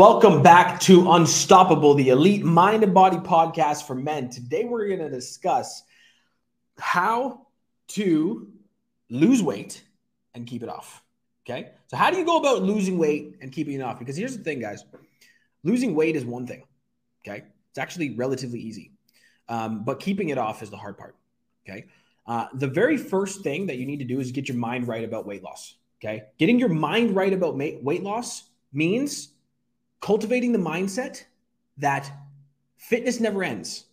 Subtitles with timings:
[0.00, 4.30] welcome back to Unstoppable, the elite mind and body podcast for men.
[4.30, 5.82] Today, we're going to discuss
[6.78, 7.46] how
[7.88, 8.48] to
[9.10, 9.84] lose weight
[10.32, 11.02] and keep it off.
[11.46, 11.72] Okay.
[11.88, 13.98] So, how do you go about losing weight and keeping it off?
[13.98, 14.86] Because here's the thing, guys
[15.64, 16.62] losing weight is one thing.
[17.22, 17.44] Okay.
[17.68, 18.92] It's actually relatively easy,
[19.50, 21.14] um, but keeping it off is the hard part.
[21.68, 21.84] Okay.
[22.26, 25.04] Uh, the very first thing that you need to do is get your mind right
[25.04, 25.74] about weight loss.
[26.02, 26.22] Okay.
[26.38, 29.34] Getting your mind right about weight loss means
[30.00, 31.24] cultivating the mindset
[31.78, 32.10] that
[32.76, 33.86] fitness never ends.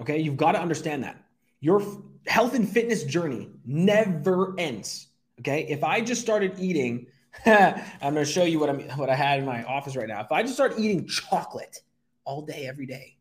[0.00, 0.18] Okay.
[0.18, 1.22] You've got to understand that
[1.60, 1.82] your
[2.26, 5.08] health and fitness journey never ends.
[5.40, 5.66] Okay.
[5.68, 7.06] If I just started eating,
[7.46, 10.20] I'm going to show you what I'm, what I had in my office right now.
[10.20, 11.80] If I just start eating chocolate
[12.24, 13.16] all day, every day,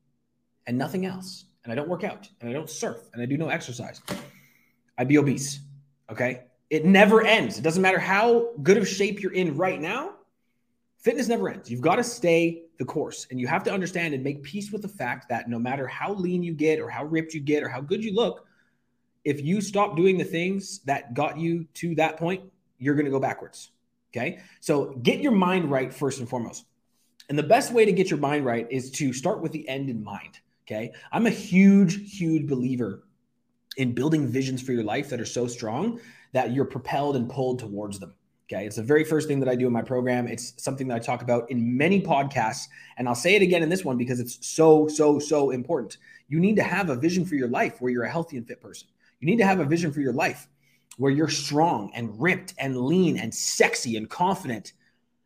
[0.68, 3.38] and nothing else, and I don't work out, and I don't surf, and I do
[3.38, 4.02] no exercise,
[4.98, 5.60] I'd be obese.
[6.12, 6.44] Okay.
[6.70, 7.58] It never ends.
[7.58, 10.12] It doesn't matter how good of shape you're in right now.
[11.00, 11.72] Fitness never ends.
[11.72, 14.82] You've got to stay the course, and you have to understand and make peace with
[14.82, 17.70] the fact that no matter how lean you get, or how ripped you get, or
[17.70, 18.46] how good you look,
[19.24, 22.44] if you stop doing the things that got you to that point,
[22.78, 23.72] you're going to go backwards.
[24.12, 24.40] Okay.
[24.60, 26.66] So get your mind right first and foremost.
[27.30, 29.90] And the best way to get your mind right is to start with the end
[29.90, 30.40] in mind.
[30.66, 30.94] Okay.
[31.12, 33.04] I'm a huge, huge believer
[33.78, 36.00] in building visions for your life that are so strong
[36.32, 38.16] that you're propelled and pulled towards them.
[38.52, 38.66] Okay.
[38.66, 40.28] It's the very first thing that I do in my program.
[40.28, 42.68] It's something that I talk about in many podcasts.
[42.98, 45.98] And I'll say it again in this one because it's so, so, so important.
[46.30, 48.60] You need to have a vision for your life where you're a healthy and fit
[48.60, 48.88] person.
[49.20, 50.48] You need to have a vision for your life
[50.98, 54.74] where you're strong and ripped and lean and sexy and confident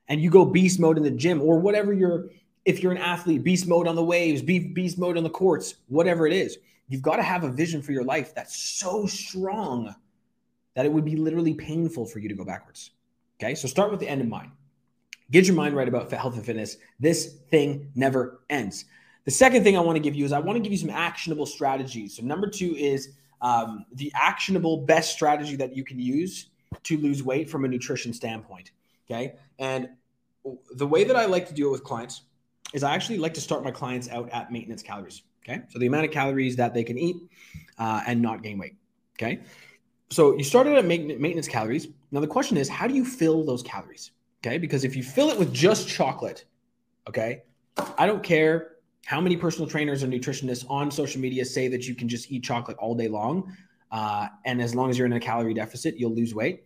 [0.08, 2.30] and you go beast mode in the gym or whatever you're
[2.66, 6.28] if you're an athlete beast mode on the waves beast mode on the courts whatever
[6.28, 6.58] it is
[6.90, 9.94] you've got to have a vision for your life that's so strong
[10.76, 12.92] that it would be literally painful for you to go backwards
[13.40, 14.52] okay so start with the end in mind
[15.32, 18.86] get your mind right about health and fitness this thing never ends
[19.26, 20.90] the second thing i want to give you is i want to give you some
[20.90, 26.48] actionable strategies so number two is um, the actionable best strategy that you can use
[26.84, 28.72] to lose weight from a nutrition standpoint.
[29.06, 29.36] Okay.
[29.60, 29.90] And
[30.76, 32.24] the way that I like to do it with clients
[32.74, 35.22] is I actually like to start my clients out at maintenance calories.
[35.44, 35.62] Okay.
[35.70, 37.18] So the amount of calories that they can eat
[37.78, 38.76] uh, and not gain weight.
[39.16, 39.42] Okay.
[40.14, 41.88] So you started at maintenance calories.
[42.12, 44.12] Now the question is, how do you fill those calories?
[44.46, 44.60] Okay.
[44.60, 46.46] Because if you fill it with just chocolate,
[47.10, 47.42] okay,
[47.98, 48.74] I don't care
[49.06, 52.44] how many personal trainers or nutritionists on social media say that you can just eat
[52.44, 53.56] chocolate all day long,
[53.92, 56.64] uh, and as long as you're in a calorie deficit, you'll lose weight?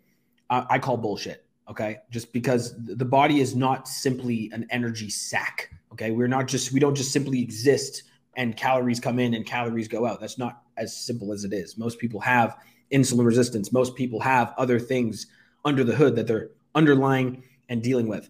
[0.50, 1.46] Uh, I call bullshit.
[1.69, 5.69] Okay, just because the body is not simply an energy sack.
[5.94, 8.03] Okay, we're not just we don't just simply exist
[8.35, 10.19] and calories come in and calories go out.
[10.19, 11.78] That's not as simple as it is.
[11.78, 12.58] Most people have
[12.92, 13.72] insulin resistance.
[13.72, 15.28] Most people have other things
[15.66, 18.30] under the hood that they're underlying and dealing with.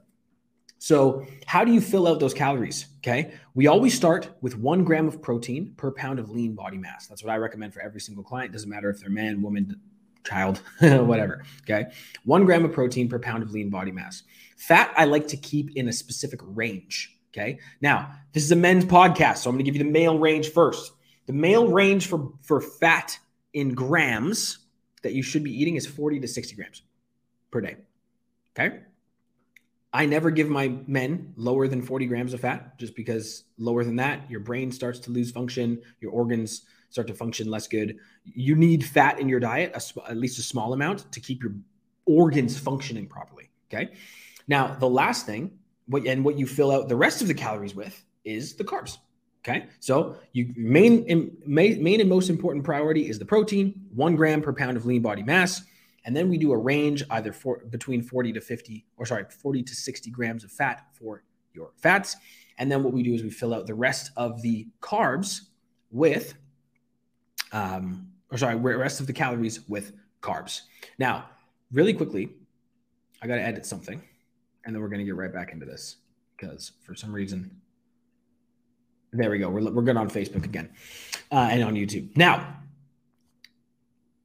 [0.79, 2.85] So, how do you fill out those calories?
[2.99, 3.33] Okay.
[3.55, 7.07] We always start with one gram of protein per pound of lean body mass.
[7.07, 8.51] That's what I recommend for every single client.
[8.51, 9.79] Doesn't matter if they're man, woman,
[10.23, 11.43] child, whatever.
[11.61, 11.87] Okay.
[12.25, 14.23] One gram of protein per pound of lean body mass.
[14.57, 17.17] Fat, I like to keep in a specific range.
[17.33, 17.59] Okay.
[17.81, 19.37] Now, this is a men's podcast.
[19.37, 20.91] So, I'm going to give you the male range first.
[21.25, 23.17] The male range for, for fat
[23.57, 24.59] in grams
[25.01, 26.83] that you should be eating is 40 to 60 grams
[27.49, 27.77] per day.
[28.57, 28.81] Okay.
[29.91, 33.95] I never give my men lower than 40 grams of fat just because lower than
[33.95, 37.97] that, your brain starts to lose function, your organs start to function less good.
[38.23, 39.73] You need fat in your diet,
[40.07, 41.53] at least a small amount, to keep your
[42.05, 43.49] organs functioning properly.
[43.73, 43.93] Okay.
[44.47, 45.51] Now, the last thing,
[46.05, 48.97] and what you fill out the rest of the calories with is the carbs.
[49.39, 49.67] Okay.
[49.79, 54.51] So you main, main, main and most important priority is the protein, one gram per
[54.53, 55.61] pound of lean body mass.
[56.05, 59.63] And then we do a range either for between 40 to 50, or sorry, 40
[59.63, 62.15] to 60 grams of fat for your fats.
[62.57, 65.41] And then what we do is we fill out the rest of the carbs
[65.91, 66.33] with,
[67.51, 70.61] um, or sorry, rest of the calories with carbs.
[70.97, 71.29] Now,
[71.71, 72.29] really quickly,
[73.21, 74.01] I got to edit something,
[74.65, 75.97] and then we're to get right back into this
[76.35, 77.51] because for some reason,
[79.13, 79.49] there we go.
[79.49, 80.69] We're, we're good on Facebook again
[81.31, 82.15] uh, and on YouTube.
[82.15, 82.57] Now,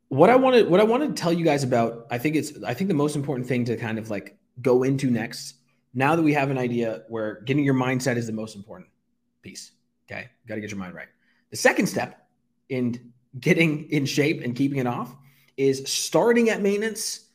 [0.08, 2.74] what I wanted, what I wanted to tell you guys about, I think it's, I
[2.74, 5.54] think the most important thing to kind of like go into next.
[5.94, 8.88] Now that we have an idea where getting your mindset is the most important
[9.42, 9.72] piece.
[10.10, 11.08] Okay, got to get your mind right.
[11.50, 12.26] The second step
[12.68, 15.14] in getting in shape and keeping it off
[15.56, 17.28] is starting at maintenance.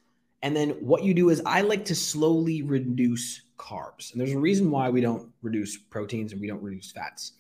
[0.47, 4.13] And then what you do is I like to slowly reduce carbs.
[4.13, 7.33] And there's a reason why we don't reduce proteins and we don't reduce fats.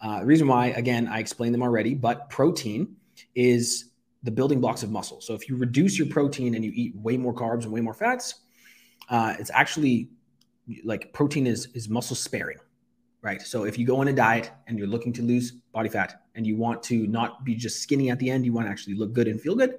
[0.00, 2.96] Uh, the reason why, again, I explained them already, but protein
[3.36, 3.92] is
[4.24, 5.20] the building blocks of muscle.
[5.20, 7.94] So if you reduce your protein and you eat way more carbs and way more
[7.94, 8.40] fats,
[9.10, 10.08] uh, it's actually
[10.82, 12.58] like protein is is muscle sparing,
[13.22, 13.40] right?
[13.40, 16.44] So if you go on a diet and you're looking to lose body fat and
[16.44, 19.12] you want to not be just skinny at the end, you want to actually look
[19.12, 19.76] good and feel good,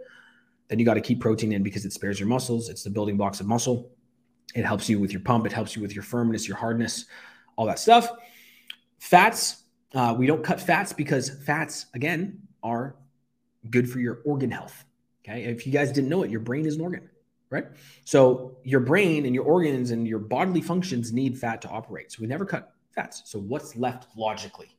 [0.71, 2.69] then you got to keep protein in because it spares your muscles.
[2.69, 3.91] It's the building blocks of muscle.
[4.55, 5.45] It helps you with your pump.
[5.45, 7.07] It helps you with your firmness, your hardness,
[7.57, 8.09] all that stuff.
[8.97, 9.63] Fats,
[9.93, 12.95] uh, we don't cut fats because fats, again, are
[13.69, 14.85] good for your organ health.
[15.27, 15.43] Okay.
[15.43, 17.09] If you guys didn't know it, your brain is an organ,
[17.49, 17.65] right?
[18.05, 22.13] So your brain and your organs and your bodily functions need fat to operate.
[22.13, 23.23] So we never cut fats.
[23.25, 24.77] So what's left logically?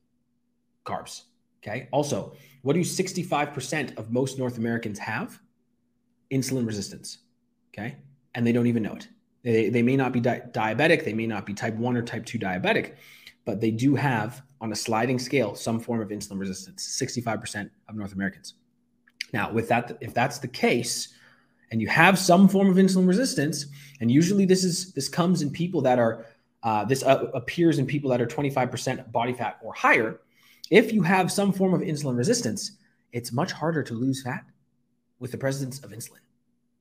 [0.86, 1.24] Carbs.
[1.62, 1.88] Okay.
[1.92, 5.38] Also, what do 65% of most North Americans have?
[6.32, 7.18] Insulin resistance.
[7.72, 7.96] Okay.
[8.34, 9.08] And they don't even know it.
[9.42, 12.24] They, they may not be di- diabetic, they may not be type 1 or type
[12.24, 12.94] 2 diabetic,
[13.44, 17.96] but they do have, on a sliding scale, some form of insulin resistance 65% of
[17.96, 18.54] North Americans.
[19.32, 21.14] Now, with that, if that's the case,
[21.70, 23.66] and you have some form of insulin resistance,
[24.00, 26.26] and usually this is this comes in people that are
[26.62, 30.20] uh, this uh, appears in people that are 25% body fat or higher.
[30.70, 32.72] If you have some form of insulin resistance,
[33.12, 34.44] it's much harder to lose fat
[35.22, 36.18] with the presence of insulin.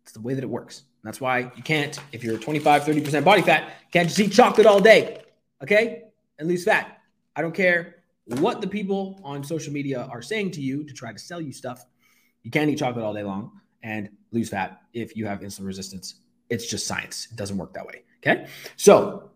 [0.01, 0.83] It's the way that it works.
[1.03, 4.79] That's why you can't, if you're 25, 30% body fat, can't just eat chocolate all
[4.79, 5.21] day,
[5.61, 6.05] okay?
[6.39, 6.97] And lose fat.
[7.35, 11.13] I don't care what the people on social media are saying to you to try
[11.13, 11.85] to sell you stuff.
[12.41, 13.51] You can't eat chocolate all day long
[13.83, 16.15] and lose fat if you have insulin resistance.
[16.49, 17.27] It's just science.
[17.31, 18.03] It doesn't work that way.
[18.25, 18.47] Okay.
[18.75, 19.29] So,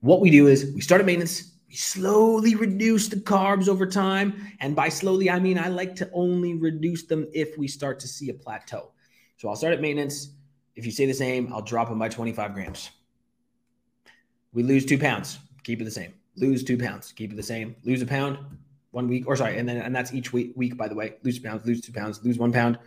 [0.00, 4.34] what we do is we start at maintenance, slowly reduce the carbs over time.
[4.60, 8.08] And by slowly, I mean I like to only reduce them if we start to
[8.08, 8.92] see a plateau.
[9.36, 10.30] So, I'll start at maintenance
[10.76, 12.90] if you say the same, I'll drop them by 25 grams.
[14.52, 16.14] We lose two pounds, keep it the same.
[16.36, 17.76] Lose two pounds, keep it the same.
[17.84, 18.38] Lose a pound,
[18.90, 21.14] one week, or sorry, and then and that's each week, week by the way.
[21.22, 22.78] Lose pounds, lose two pounds, lose one pound,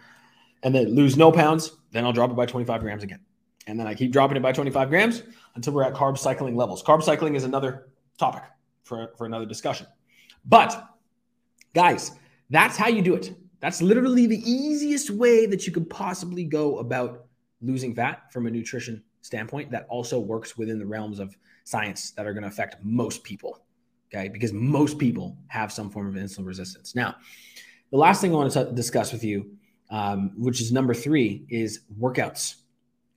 [0.63, 1.71] and then lose no pounds.
[1.91, 3.19] Then I'll drop it by 25 grams again.
[3.67, 5.23] And then I keep dropping it by 25 grams
[5.55, 6.83] until we're at carb cycling levels.
[6.83, 7.87] Carb cycling is another
[8.17, 8.43] topic
[8.87, 9.87] for, for another discussion.
[10.45, 10.87] But
[11.73, 12.11] guys,
[12.49, 13.35] that's how you do it.
[13.59, 17.25] That's literally the easiest way that you could possibly go about
[17.61, 22.25] losing fat from a nutrition standpoint that also works within the realms of science that
[22.25, 23.63] are going to affect most people.
[24.09, 24.29] Okay.
[24.29, 26.95] Because most people have some form of insulin resistance.
[26.95, 27.15] Now,
[27.91, 29.51] the last thing I want to discuss with you,
[29.89, 32.55] um, which is number three, is workouts.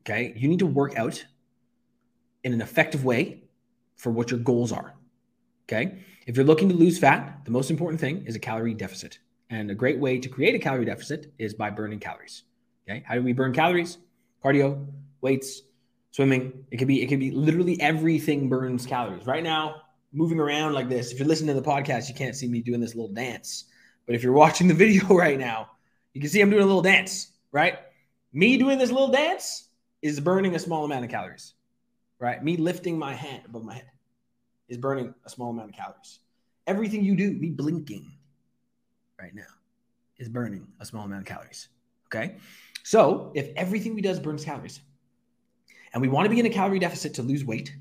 [0.02, 0.32] Okay.
[0.36, 1.24] You need to work out
[2.42, 3.44] in an effective way
[3.96, 4.94] for what your goals are.
[5.70, 5.98] Okay.
[6.26, 9.20] If you're looking to lose fat, the most important thing is a calorie deficit.
[9.50, 12.42] And a great way to create a calorie deficit is by burning calories.
[12.88, 13.04] Okay.
[13.06, 13.98] How do we burn calories?
[14.44, 14.86] cardio,
[15.20, 15.62] weights,
[16.10, 16.64] swimming.
[16.70, 19.26] It could be it could be literally everything burns calories.
[19.26, 19.82] Right now,
[20.12, 21.12] moving around like this.
[21.12, 23.66] If you're listening to the podcast, you can't see me doing this little dance.
[24.06, 25.70] But if you're watching the video right now,
[26.14, 27.78] you can see I'm doing a little dance, right?
[28.32, 29.68] Me doing this little dance
[30.02, 31.54] is burning a small amount of calories.
[32.18, 32.42] Right?
[32.42, 33.90] Me lifting my hand above my head
[34.70, 36.20] is burning a small amount of calories.
[36.66, 38.10] Everything you do, me blinking
[39.20, 39.42] right now
[40.16, 41.68] is burning a small amount of calories.
[42.06, 42.36] Okay?
[42.84, 44.80] So if everything we do burns calories
[45.92, 47.74] and we want to be in a calorie deficit to lose weight,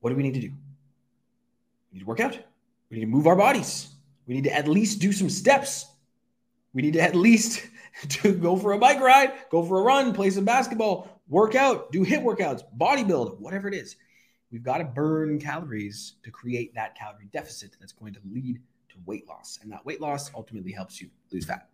[0.00, 0.50] what do we need to do?
[1.90, 2.38] We need to work out.
[2.90, 3.88] We need to move our bodies.
[4.26, 5.86] We need to at least do some steps.
[6.74, 7.66] We need to at least
[8.08, 11.90] to go for a bike ride, go for a run, play some basketball, work out,
[11.90, 13.96] do HIIT workouts, bodybuild, whatever it is.
[14.50, 18.60] We've got to burn calories to create that calorie deficit that's going to lead
[18.90, 19.58] to weight loss.
[19.62, 21.68] And that weight loss ultimately helps you lose fat.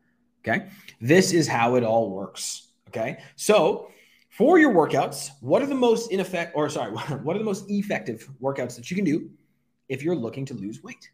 [0.47, 0.69] Okay.
[1.00, 2.73] This is how it all works.
[2.88, 3.19] Okay.
[3.37, 3.91] So
[4.31, 8.29] for your workouts, what are the most ineffective, or sorry, what are the most effective
[8.41, 9.31] workouts that you can do
[9.88, 11.11] if you're looking to lose weight?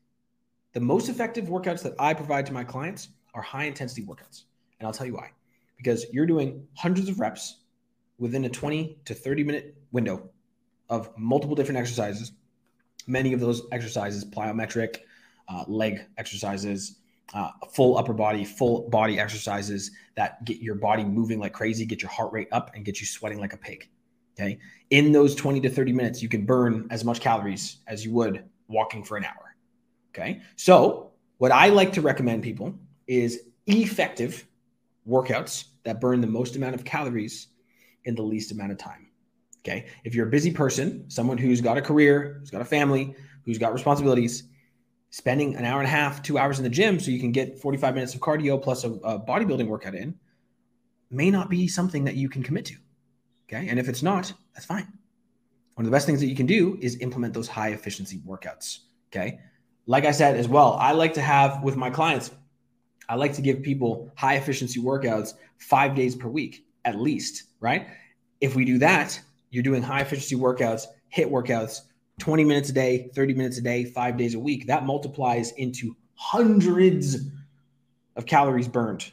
[0.72, 4.44] The most effective workouts that I provide to my clients are high intensity workouts.
[4.78, 5.30] And I'll tell you why.
[5.76, 7.58] Because you're doing hundreds of reps
[8.18, 10.30] within a 20 to 30 minute window
[10.88, 12.32] of multiple different exercises.
[13.06, 14.98] Many of those exercises, plyometric,
[15.48, 16.98] uh, leg exercises,
[17.34, 22.02] uh, full upper body, full body exercises that get your body moving like crazy, get
[22.02, 23.88] your heart rate up, and get you sweating like a pig.
[24.38, 24.58] Okay.
[24.90, 28.44] In those 20 to 30 minutes, you can burn as much calories as you would
[28.68, 29.56] walking for an hour.
[30.14, 30.40] Okay.
[30.56, 32.74] So, what I like to recommend people
[33.06, 34.46] is effective
[35.08, 37.48] workouts that burn the most amount of calories
[38.04, 39.07] in the least amount of time.
[39.60, 39.86] Okay.
[40.04, 43.58] If you're a busy person, someone who's got a career, who's got a family, who's
[43.58, 44.44] got responsibilities,
[45.10, 47.58] spending an hour and a half, two hours in the gym so you can get
[47.58, 50.14] 45 minutes of cardio plus a, a bodybuilding workout in
[51.10, 52.74] may not be something that you can commit to.
[53.48, 53.68] Okay.
[53.68, 54.86] And if it's not, that's fine.
[55.74, 58.80] One of the best things that you can do is implement those high efficiency workouts.
[59.10, 59.38] Okay.
[59.86, 62.30] Like I said as well, I like to have with my clients,
[63.08, 67.86] I like to give people high efficiency workouts five days per week at least, right?
[68.40, 69.18] If we do that,
[69.50, 71.80] you're doing high efficiency workouts HIIT workouts
[72.18, 75.96] 20 minutes a day, 30 minutes a day, five days a week, that multiplies into
[76.14, 77.16] hundreds
[78.16, 79.10] of calories burned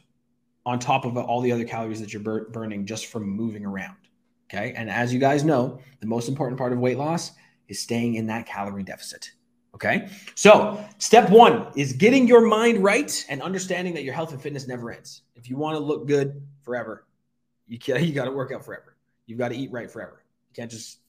[0.65, 3.95] on top of all the other calories that you're bur- burning just from moving around.
[4.49, 4.73] Okay.
[4.75, 7.31] And as you guys know, the most important part of weight loss
[7.67, 9.31] is staying in that calorie deficit.
[9.75, 10.07] Okay.
[10.35, 14.67] So, step one is getting your mind right and understanding that your health and fitness
[14.67, 15.23] never ends.
[15.35, 17.05] If you want to look good forever,
[17.67, 18.95] you, you got to work out forever.
[19.25, 20.24] You've got to eat right forever.
[20.55, 20.99] Can't just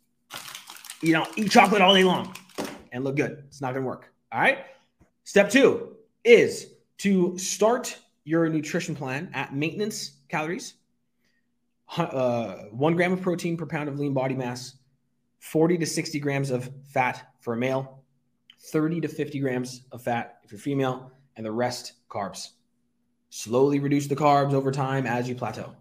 [1.00, 2.34] you know, eat chocolate all day long
[2.92, 3.44] and look good.
[3.46, 4.12] It's not going to work.
[4.32, 4.58] All right.
[5.24, 10.74] Step two is to start your nutrition plan at maintenance calories,
[11.96, 14.76] uh, one gram of protein per pound of lean body mass,
[15.38, 18.02] 40 to 60 grams of fat for a male,
[18.60, 22.50] 30 to 50 grams of fat if you're female, and the rest carbs.
[23.30, 25.74] Slowly reduce the carbs over time as you plateau.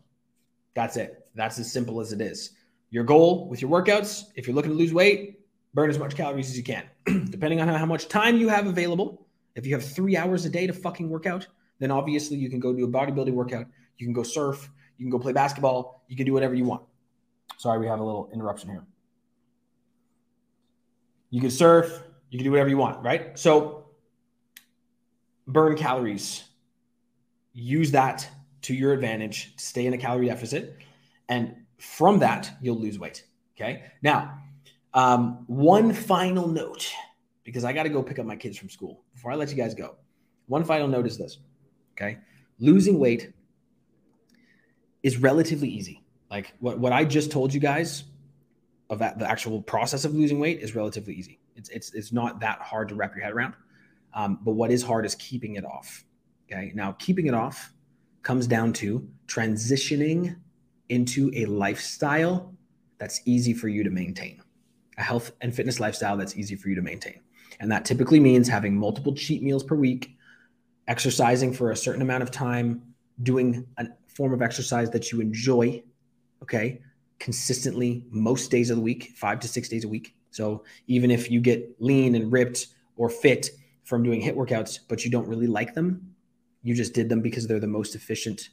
[0.75, 1.27] That's it.
[1.35, 2.51] That's as simple as it is.
[2.89, 5.39] Your goal with your workouts, if you're looking to lose weight,
[5.73, 6.83] burn as much calories as you can.
[7.29, 10.67] Depending on how much time you have available, if you have three hours a day
[10.67, 11.47] to fucking work out,
[11.79, 13.65] then obviously you can go do a bodybuilding workout.
[13.97, 14.69] You can go surf.
[14.97, 16.03] You can go play basketball.
[16.07, 16.83] You can do whatever you want.
[17.57, 18.85] Sorry, we have a little interruption here.
[21.29, 22.03] You can surf.
[22.29, 23.37] You can do whatever you want, right?
[23.37, 23.87] So
[25.47, 26.43] burn calories.
[27.53, 28.27] Use that
[28.63, 30.77] to your advantage to stay in a calorie deficit.
[31.29, 33.25] And from that, you'll lose weight.
[33.55, 33.83] Okay.
[34.01, 34.39] Now,
[34.93, 36.91] um, one final note,
[37.43, 39.55] because I got to go pick up my kids from school before I let you
[39.55, 39.95] guys go.
[40.47, 41.39] One final note is this.
[41.93, 42.17] Okay.
[42.59, 43.33] Losing weight
[45.03, 46.03] is relatively easy.
[46.29, 48.03] Like what, what I just told you guys
[48.89, 51.39] of that, the actual process of losing weight is relatively easy.
[51.55, 53.53] It's, it's, it's not that hard to wrap your head around.
[54.13, 56.05] Um, but what is hard is keeping it off.
[56.51, 56.71] Okay.
[56.73, 57.71] Now, keeping it off
[58.21, 60.35] comes down to transitioning
[60.89, 62.53] into a lifestyle
[62.97, 64.41] that's easy for you to maintain,
[64.97, 67.19] a health and fitness lifestyle that's easy for you to maintain.
[67.59, 70.15] And that typically means having multiple cheat meals per week,
[70.87, 72.81] exercising for a certain amount of time,
[73.23, 75.81] doing a form of exercise that you enjoy,
[76.43, 76.81] okay,
[77.19, 80.15] consistently most days of the week, five to six days a week.
[80.31, 83.49] So even if you get lean and ripped or fit
[83.83, 86.13] from doing HIIT workouts, but you don't really like them,
[86.61, 88.49] you just did them because they're the most efficient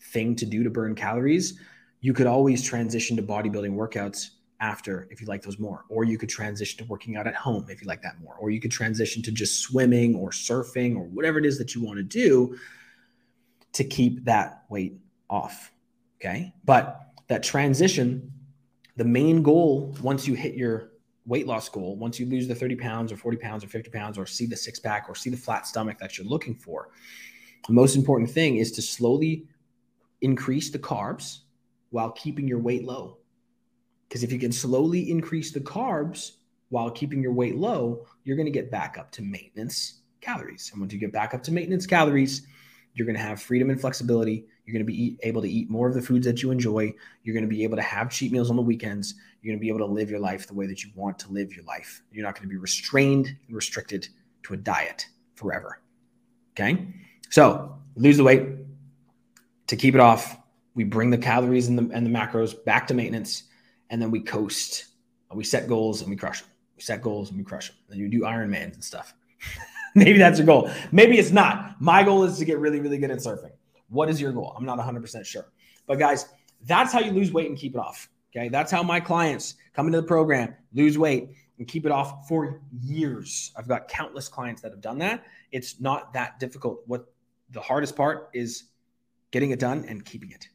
[0.00, 1.58] thing to do to burn calories,
[2.00, 6.18] you could always transition to bodybuilding workouts after if you like those more or you
[6.18, 8.72] could transition to working out at home if you like that more or you could
[8.72, 12.56] transition to just swimming or surfing or whatever it is that you want to do
[13.72, 14.98] to keep that weight
[15.30, 15.70] off
[16.20, 16.52] okay?
[16.64, 18.32] But that transition
[18.96, 20.90] the main goal once you hit your
[21.24, 24.18] weight loss goal once you lose the 30 pounds or 40 pounds or 50 pounds
[24.18, 26.88] or see the six pack or see the flat stomach that you're looking for
[27.68, 29.46] the most important thing is to slowly
[30.20, 31.40] increase the carbs
[31.90, 33.18] while keeping your weight low.
[34.08, 36.32] Because if you can slowly increase the carbs
[36.70, 40.70] while keeping your weight low, you're going to get back up to maintenance calories.
[40.72, 42.46] And once you get back up to maintenance calories,
[42.94, 44.46] you're going to have freedom and flexibility.
[44.64, 46.92] You're going to be eat, able to eat more of the foods that you enjoy.
[47.22, 49.14] You're going to be able to have cheat meals on the weekends.
[49.40, 51.32] You're going to be able to live your life the way that you want to
[51.32, 52.02] live your life.
[52.10, 54.08] You're not going to be restrained and restricted
[54.44, 55.06] to a diet
[55.36, 55.80] forever.
[56.52, 56.88] Okay.
[57.30, 58.42] So lose the weight,
[59.68, 60.36] to keep it off,
[60.74, 63.44] we bring the calories and the, and the macros back to maintenance,
[63.90, 64.86] and then we coast.
[65.32, 66.50] We set goals and we crush them.
[66.76, 67.76] We set goals and we crush them.
[67.88, 69.14] Then you do Ironmans and stuff.
[69.94, 70.70] Maybe that's your goal.
[70.92, 71.80] Maybe it's not.
[71.80, 73.52] My goal is to get really, really good at surfing.
[73.88, 74.54] What is your goal?
[74.56, 75.46] I'm not 100% sure.
[75.86, 76.26] But guys,
[76.64, 78.08] that's how you lose weight and keep it off.
[78.34, 78.48] Okay.
[78.48, 82.60] That's how my clients come into the program, lose weight, and keep it off for
[82.80, 83.52] years.
[83.56, 85.24] I've got countless clients that have done that.
[85.50, 86.82] It's not that difficult.
[86.86, 87.06] What
[87.50, 88.64] the hardest part is
[89.30, 90.48] getting it done and keeping it.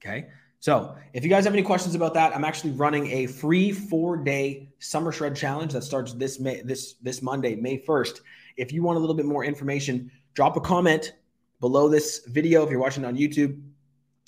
[0.00, 0.26] Okay.
[0.60, 4.16] So if you guys have any questions about that, I'm actually running a free four
[4.16, 8.20] day summer shred challenge that starts this May, this, this Monday, May 1st.
[8.56, 11.14] If you want a little bit more information, drop a comment
[11.60, 13.60] below this video if you're watching on YouTube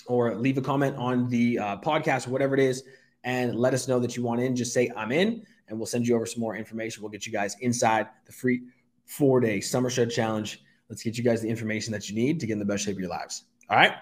[0.06, 2.84] or leave a comment on the uh, podcast whatever it is
[3.22, 4.54] and let us know that you want in.
[4.56, 7.02] Just say I'm in and we'll send you over some more information.
[7.02, 8.62] We'll get you guys inside the free
[9.06, 10.62] four day summer shred challenge.
[10.88, 12.96] Let's get you guys the information that you need to get in the best shape
[12.96, 13.44] of your lives.
[13.70, 13.92] All right.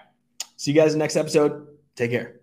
[0.57, 1.67] See you guys in the next episode.
[1.95, 2.42] Take care.